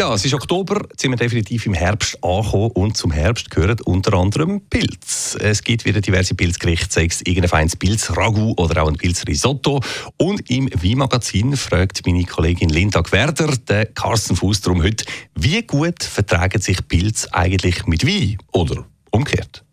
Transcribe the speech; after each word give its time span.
Ja, 0.00 0.14
es 0.14 0.24
ist 0.24 0.32
Oktober, 0.32 0.80
jetzt 0.88 1.02
sind 1.02 1.10
wir 1.10 1.18
definitiv 1.18 1.66
im 1.66 1.74
Herbst 1.74 2.16
angekommen 2.24 2.70
und 2.70 2.96
zum 2.96 3.10
Herbst 3.10 3.50
gehören 3.50 3.76
unter 3.84 4.14
anderem 4.14 4.62
Pilz. 4.62 5.36
Es 5.38 5.62
gibt 5.62 5.84
wieder 5.84 6.00
diverse 6.00 6.34
Pilzgerichte, 6.34 6.86
sei 6.90 7.04
es 7.04 7.20
irgendein 7.20 7.50
feines 7.50 7.76
Pilzragout 7.76 8.54
oder 8.56 8.82
auch 8.82 8.88
ein 8.88 8.96
Pilzrisotto. 8.96 9.82
Und 10.16 10.48
im 10.48 10.70
Weinmagazin 10.72 11.54
fragt 11.54 12.06
meine 12.06 12.24
Kollegin 12.24 12.70
Linda 12.70 13.02
Gwerder, 13.02 13.54
der 13.68 13.84
Carsten 13.84 14.36
Fuß, 14.36 14.62
darum 14.62 14.82
heute, 14.82 15.04
wie 15.34 15.60
gut 15.60 16.02
vertragen 16.02 16.62
sich 16.62 16.88
Pilz 16.88 17.28
eigentlich 17.30 17.84
mit 17.84 18.06
Wein 18.06 18.38
oder 18.52 18.86
umgekehrt? 19.10 19.66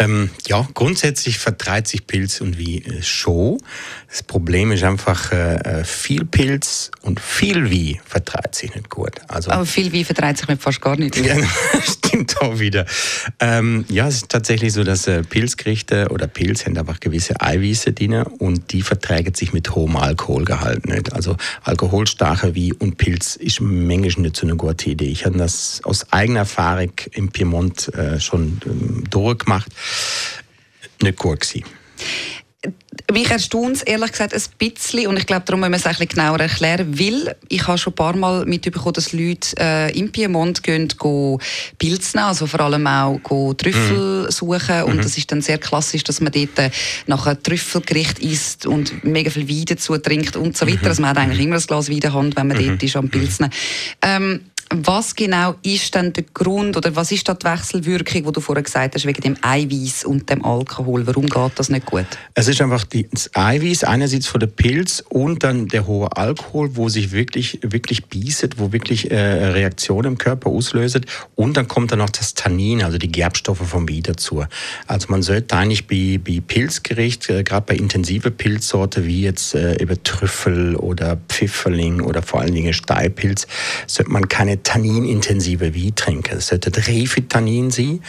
Ähm, 0.00 0.30
ja, 0.48 0.66
grundsätzlich 0.72 1.38
vertreibt 1.38 1.86
sich 1.86 2.06
Pilz 2.06 2.40
und 2.40 2.56
wie 2.56 2.78
äh, 2.78 3.02
schon. 3.02 3.58
Das 4.08 4.22
Problem 4.22 4.72
ist 4.72 4.82
einfach, 4.82 5.30
äh, 5.30 5.56
äh, 5.56 5.84
viel 5.84 6.24
Pilz 6.24 6.90
und 7.02 7.20
viel 7.20 7.70
wie 7.70 8.00
vertreibt 8.06 8.54
sich 8.54 8.74
nicht 8.74 8.88
gut. 8.88 9.12
Also, 9.28 9.50
Aber 9.50 9.66
viel 9.66 9.92
wie 9.92 10.04
vertreibt 10.04 10.38
sich 10.38 10.48
nicht 10.48 10.62
fast 10.62 10.80
gar 10.80 10.96
nicht. 10.96 11.16
stimmt 12.10 12.40
auch 12.40 12.58
wieder. 12.58 12.86
Ähm, 13.38 13.84
ja, 13.88 14.08
es 14.08 14.16
ist 14.16 14.28
tatsächlich 14.28 14.72
so, 14.72 14.84
dass 14.84 15.06
äh, 15.06 15.22
Pilzgerichte 15.22 16.08
oder 16.10 16.26
Pilz 16.26 16.66
haben 16.66 16.76
einfach 16.76 17.00
gewisse 17.00 17.40
Eiweiße 17.40 17.92
drin 17.92 18.22
und 18.22 18.72
die 18.72 18.82
verträgt 18.82 19.36
sich 19.36 19.52
mit 19.52 19.74
hohem 19.74 19.96
Alkoholgehalt 19.96 20.86
nicht. 20.86 21.12
Also 21.12 21.36
alkoholstarke 21.62 22.54
wie 22.54 22.72
und 22.72 22.98
Pilz 22.98 23.36
ist 23.36 23.60
manchmal 23.60 24.22
nicht 24.22 24.36
so 24.36 24.46
eine 24.46 24.56
gute 24.56 24.90
Idee. 24.90 25.06
Ich 25.06 25.24
habe 25.24 25.38
das 25.38 25.80
aus 25.84 26.12
eigener 26.12 26.40
Erfahrung 26.40 26.92
im 27.12 27.30
Piemont 27.30 27.92
äh, 27.94 28.18
schon 28.20 28.60
ähm, 28.66 29.04
durchgemacht 29.08 29.70
nicht 31.02 31.18
gut 31.18 31.40
gewesen. 31.40 31.64
Mich 33.10 33.30
erstaunt 33.30 33.76
es 33.76 33.82
ehrlich 33.82 34.12
gesagt 34.12 34.34
ein 34.34 34.42
bisschen 34.58 35.06
und 35.06 35.16
ich 35.16 35.26
glaube, 35.26 35.44
darum 35.46 35.60
müssen 35.60 35.72
wir 35.72 35.78
es 35.78 35.86
ein 35.86 35.92
bisschen 35.92 36.08
genauer 36.08 36.40
erklären, 36.40 36.98
weil 36.98 37.34
ich 37.48 37.66
habe 37.66 37.78
schon 37.78 37.92
ein 37.92 37.96
paar 37.96 38.14
Mal 38.14 38.44
mitbekommen, 38.44 38.92
dass 38.92 39.14
Leute 39.14 39.56
äh, 39.58 39.98
im 39.98 40.12
Piemont 40.12 40.62
gehen, 40.62 40.88
gehen 40.88 41.38
Pilze 41.78 42.18
nehmen, 42.18 42.28
also 42.28 42.46
vor 42.46 42.60
allem 42.60 42.86
auch 42.86 43.18
gehen 43.26 43.56
Trüffel 43.56 44.24
mhm. 44.24 44.30
suchen 44.30 44.82
und 44.82 44.96
mhm. 44.96 45.02
das 45.02 45.16
ist 45.16 45.32
dann 45.32 45.40
sehr 45.40 45.56
klassisch, 45.56 46.04
dass 46.04 46.20
man 46.20 46.32
dort 46.32 46.58
äh, 46.58 46.70
nach 47.06 47.26
einem 47.26 47.42
Trüffelgericht 47.42 48.18
isst 48.18 48.66
und 48.66 49.04
mega 49.04 49.30
viel 49.30 49.48
Wein 49.48 49.64
dazu 49.64 49.96
trinkt 49.96 50.36
und 50.36 50.56
so 50.56 50.66
weiter. 50.66 50.82
Mhm. 50.82 50.88
Also 50.88 51.02
man 51.02 51.10
hat 51.10 51.18
eigentlich 51.18 51.40
immer 51.40 51.56
ein 51.56 51.62
Glas 51.62 51.88
Wein 51.88 51.94
in 51.94 52.00
der 52.00 52.12
Hand, 52.12 52.36
wenn 52.36 52.46
man 52.46 52.58
mhm. 52.58 52.68
dort 52.68 52.82
ist 52.82 52.96
am 52.96 53.08
Pilzen. 53.08 53.48
Ähm, 54.02 54.40
was 54.72 55.16
genau 55.16 55.56
ist 55.62 55.96
denn 55.96 56.12
der 56.12 56.22
Grund 56.32 56.76
oder 56.76 56.94
was 56.94 57.10
ist 57.10 57.28
da 57.28 57.34
die 57.34 57.44
Wechselwirkung, 57.44 58.22
die 58.24 58.32
du 58.32 58.40
vorher 58.40 58.62
gesagt 58.62 58.94
hast, 58.94 59.04
wegen 59.04 59.20
dem 59.20 59.36
Eiweiß 59.42 60.04
und 60.04 60.30
dem 60.30 60.44
Alkohol? 60.44 61.04
Warum 61.08 61.26
geht 61.26 61.52
das 61.56 61.70
nicht 61.70 61.86
gut? 61.86 62.06
Es 62.34 62.46
ist 62.46 62.62
einfach 62.62 62.84
das 62.84 63.30
Eiweiß 63.34 63.82
einerseits 63.82 64.28
von 64.28 64.38
der 64.38 64.46
Pilz 64.46 65.02
und 65.08 65.42
dann 65.42 65.66
der 65.66 65.88
hohe 65.88 66.16
Alkohol, 66.16 66.76
wo 66.76 66.88
sich 66.88 67.10
wirklich, 67.10 67.58
wirklich 67.62 68.06
bieset, 68.06 68.60
wo 68.60 68.72
wirklich 68.72 69.10
äh, 69.10 69.16
Reaktionen 69.16 70.12
im 70.12 70.18
Körper 70.18 70.50
auslöst. 70.50 71.00
Und 71.34 71.56
dann 71.56 71.66
kommt 71.66 71.90
dann 71.90 71.98
noch 71.98 72.10
das 72.10 72.34
Tannin, 72.34 72.84
also 72.84 72.96
die 72.96 73.10
Gerbstoffe 73.10 73.66
vom 73.66 73.88
Wein 73.88 74.04
dazu. 74.04 74.44
Also 74.86 75.08
man 75.10 75.22
sollte 75.22 75.56
eigentlich 75.56 75.88
bei, 75.88 76.20
bei 76.24 76.40
Pilzgericht, 76.46 77.28
äh, 77.28 77.42
gerade 77.42 77.66
bei 77.66 77.74
intensive 77.74 78.30
Pilzsorte 78.30 79.04
wie 79.04 79.22
jetzt 79.22 79.56
äh, 79.56 79.74
über 79.82 80.00
Trüffel 80.00 80.76
oder 80.76 81.18
Pfifferling 81.28 82.02
oder 82.02 82.22
vor 82.22 82.40
allen 82.40 82.54
Dingen 82.54 82.72
Steilpilz, 82.72 83.48
sollte 83.88 84.12
man 84.12 84.28
keine 84.28 84.59
tanninintensive 84.62 85.74
Wein 85.74 85.94
trinken. 85.94 86.38
Es 86.38 86.48
sollte 86.48 86.74
Refitannin 86.74 87.70
sein. 87.70 88.02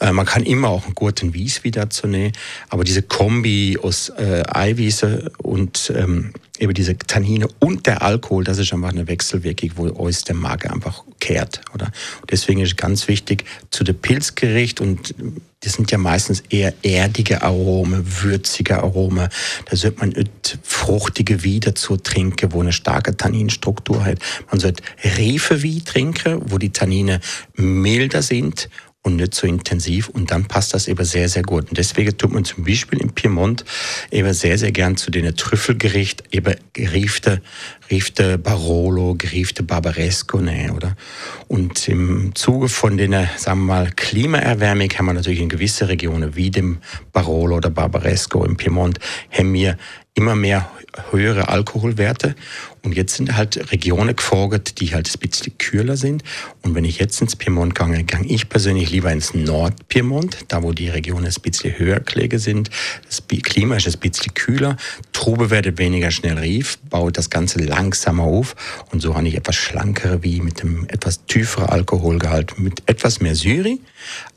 Äh, 0.00 0.12
man 0.12 0.26
kann 0.26 0.42
immer 0.44 0.68
auch 0.68 0.84
einen 0.84 0.94
guten 0.94 1.34
Weiss 1.34 1.60
dazu 1.64 2.06
nehmen, 2.06 2.32
aber 2.68 2.84
diese 2.84 3.02
Kombi 3.02 3.78
aus 3.82 4.10
äh, 4.10 4.42
Eiweiße 4.46 5.32
und 5.38 5.92
ähm, 5.94 6.32
eben 6.58 6.74
diese 6.74 6.96
Tannine 6.96 7.48
und 7.58 7.86
der 7.86 8.02
Alkohol, 8.02 8.44
das 8.44 8.58
ist 8.58 8.72
einfach 8.72 8.90
eine 8.90 9.08
Wechselwirkung, 9.08 9.70
wo 9.76 9.86
uns 9.88 10.24
der 10.24 10.34
Magen 10.34 10.70
einfach 10.70 11.04
kehrt. 11.20 11.60
Oder? 11.74 11.90
Deswegen 12.30 12.60
ist 12.60 12.76
ganz 12.76 13.08
wichtig, 13.08 13.44
zu 13.70 13.84
dem 13.84 13.96
Pilzgericht 13.96 14.80
und 14.80 15.14
das 15.66 15.72
sind 15.72 15.90
ja 15.90 15.98
meistens 15.98 16.44
eher 16.48 16.72
erdige 16.84 17.42
Aromen, 17.42 18.22
würzige 18.22 18.76
Aromen. 18.76 19.28
Da 19.68 19.76
sollte 19.76 19.98
man 19.98 20.14
fruchtige 20.62 21.44
Wein 21.44 21.58
dazu 21.58 21.96
trinken, 21.96 22.52
wo 22.52 22.60
eine 22.60 22.72
starke 22.72 23.16
Tanninstruktur 23.16 24.04
hat. 24.04 24.20
Man 24.48 24.60
sollte 24.60 24.84
Refe 25.02 25.64
Wein 25.64 25.82
trinken, 25.84 26.40
wo 26.44 26.58
die 26.58 26.70
Tannine 26.70 27.18
milder 27.56 28.22
sind 28.22 28.68
und 29.06 29.16
nicht 29.16 29.34
so 29.34 29.46
intensiv 29.46 30.08
und 30.08 30.32
dann 30.32 30.46
passt 30.46 30.74
das 30.74 30.88
eben 30.88 31.04
sehr, 31.04 31.28
sehr 31.28 31.44
gut. 31.44 31.68
Und 31.68 31.78
deswegen 31.78 32.18
tut 32.18 32.32
man 32.32 32.44
zum 32.44 32.64
Beispiel 32.64 33.00
im 33.00 33.12
Piemont 33.12 33.64
eben 34.10 34.34
sehr, 34.34 34.58
sehr 34.58 34.72
gern 34.72 34.96
zu 34.96 35.12
den 35.12 35.32
Trüffelgericht 35.36 36.24
eben 36.32 36.56
geriefte, 36.72 37.40
geriefte 37.88 38.36
Barolo, 38.36 39.14
geriefte 39.14 39.62
Barbaresco, 39.62 40.40
ne, 40.40 40.72
oder? 40.74 40.96
Und 41.46 41.88
im 41.88 42.34
Zuge 42.34 42.68
von 42.68 42.96
den, 42.96 43.12
sagen 43.36 43.60
wir 43.60 43.74
mal, 43.74 43.90
Klimaerwärmung 43.94 44.88
haben 44.98 45.06
wir 45.06 45.12
natürlich 45.12 45.40
in 45.40 45.48
gewisse 45.48 45.86
Regionen 45.86 46.34
wie 46.34 46.50
dem 46.50 46.78
Barolo 47.12 47.58
oder 47.58 47.70
Barbaresco 47.70 48.44
im 48.44 48.56
Piemont, 48.56 48.98
haben 49.30 49.52
wir 49.52 49.78
immer 50.16 50.34
mehr 50.34 50.70
höhere 51.10 51.48
Alkoholwerte. 51.48 52.34
Und 52.82 52.96
jetzt 52.96 53.16
sind 53.16 53.36
halt 53.36 53.70
Regionen 53.70 54.16
gefordert, 54.16 54.80
die 54.80 54.94
halt 54.94 55.10
ein 55.12 55.20
bisschen 55.20 55.58
kühler 55.58 55.96
sind. 55.96 56.22
Und 56.62 56.74
wenn 56.74 56.84
ich 56.84 56.98
jetzt 56.98 57.20
ins 57.20 57.36
Piemont 57.36 57.74
gehe, 57.74 58.04
gehe 58.04 58.24
ich 58.24 58.48
persönlich 58.48 58.90
lieber 58.90 59.12
ins 59.12 59.34
Nordpiemont, 59.34 60.46
da 60.48 60.62
wo 60.62 60.72
die 60.72 60.88
Regionen 60.88 61.26
ein 61.26 61.42
bisschen 61.42 61.78
höher 61.78 62.00
gelegen 62.00 62.38
sind. 62.38 62.70
Das 63.04 63.22
Klima 63.28 63.76
ist 63.76 63.86
ein 63.86 64.00
bisschen 64.00 64.32
kühler. 64.34 64.76
Trube 65.12 65.50
wird 65.50 65.78
weniger 65.78 66.10
schnell 66.10 66.38
rief, 66.38 66.78
baut 66.88 67.18
das 67.18 67.28
Ganze 67.28 67.58
langsamer 67.58 68.24
auf. 68.24 68.54
Und 68.90 69.00
so 69.00 69.14
habe 69.14 69.28
ich 69.28 69.34
etwas 69.34 69.56
schlankere 69.56 70.22
wie 70.22 70.40
mit 70.40 70.62
einem 70.62 70.86
etwas 70.88 71.26
tieferen 71.26 71.68
Alkoholgehalt, 71.68 72.58
mit 72.58 72.82
etwas 72.86 73.20
mehr 73.20 73.34
Syri, 73.34 73.80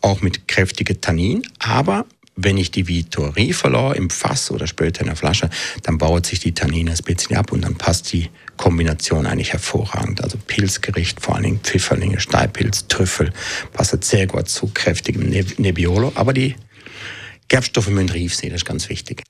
auch 0.01 0.22
mit 0.22 0.47
kräftigen 0.47 1.00
Tannin, 1.00 1.44
aber 1.59 2.06
wenn 2.41 2.57
ich 2.57 2.72
die 2.72 2.88
Vitorie 2.88 3.53
verlor 3.53 3.95
im 3.95 4.09
Fass 4.09 4.50
oder 4.51 4.66
später 4.66 5.01
in 5.01 5.07
der 5.07 5.16
Flasche, 5.16 5.50
dann 5.83 5.97
baut 5.97 6.25
sich 6.25 6.39
die 6.39 6.53
Tannine 6.53 6.91
ein 6.91 7.03
bisschen 7.03 7.35
ab 7.35 7.51
und 7.51 7.61
dann 7.61 7.75
passt 7.75 8.11
die 8.13 8.29
Kombination 8.55 9.25
eigentlich 9.25 9.51
hervorragend. 9.51 10.23
Also 10.23 10.38
Pilzgericht, 10.47 11.19
vor 11.22 11.35
allen 11.35 11.44
Dingen 11.44 11.59
Pfifferlinge, 11.61 12.19
Steilpilz, 12.19 12.88
Trüffel, 12.88 13.33
passt 13.73 14.03
sehr 14.03 14.28
gut 14.28 14.47
zu 14.47 14.67
kräftigem 14.73 15.29
Nebbiolo. 15.29 16.13
Aber 16.16 16.33
die 16.33 16.55
Gerbstoffe 17.49 17.89
müssen 17.89 18.09
reif 18.09 18.35
sein, 18.35 18.51
das 18.51 18.61
ist 18.61 18.66
ganz 18.66 18.88
wichtig. 18.89 19.23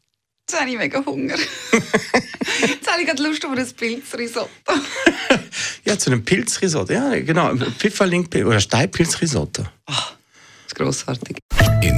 Jetzt 0.48 0.59
habe 0.59 0.72
ich 0.72 0.78
mega 0.78 1.03
Hunger. 1.06 1.36
Jetzt 2.62 2.92
habe 2.92 3.02
ich 3.02 3.08
gerade 3.08 3.22
Lust 3.22 3.46
auf 3.46 3.52
ein 3.52 3.68
Pilzrisotto. 3.75 4.50
ja, 5.86 5.98
zu 5.98 6.12
einem 6.12 6.25
Pilzrisotto. 6.25 6.92
Ja, 6.92 7.19
genau. 7.19 7.56
Pfifferling 7.56 8.28
oder 8.46 8.59
Steilpilzrisotto. 8.59 9.62
Oh, 9.62 9.94
das 9.94 10.68
ist 10.68 10.75
grossartig. 10.75 11.38
In 11.81 11.98